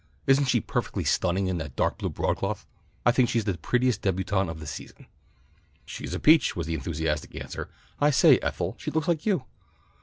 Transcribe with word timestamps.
Isn't 0.25 0.45
she 0.45 0.59
perfectly 0.61 1.03
stunning 1.03 1.45
in 1.45 1.59
that 1.59 1.75
dark 1.75 1.99
blue 1.99 2.09
broadcloth? 2.09 2.65
I 3.05 3.11
think 3.11 3.29
she's 3.29 3.45
the 3.45 3.59
prettiest 3.59 4.01
débutante 4.01 4.49
of 4.49 4.59
the 4.59 4.65
season." 4.65 5.05
"She's 5.85 6.15
a 6.15 6.19
peach," 6.19 6.55
was 6.55 6.65
the 6.65 6.73
enthusiastic 6.73 7.35
answer. 7.35 7.69
"I 7.99 8.09
say, 8.09 8.39
Ethel, 8.39 8.73
she 8.79 8.89
looks 8.89 9.07
like 9.07 9.27
you." 9.27 9.43